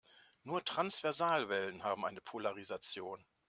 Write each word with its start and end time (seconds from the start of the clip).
Nur 0.41 0.63
Transversalwellen 0.65 1.83
haben 1.83 2.05
eine 2.07 2.21
Polarisation. 2.21 3.23